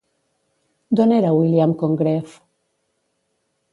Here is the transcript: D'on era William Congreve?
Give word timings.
D'on 0.99 1.13
era 1.17 1.33
William 1.41 1.75
Congreve? 1.85 2.41